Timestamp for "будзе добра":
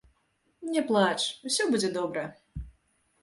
1.75-2.23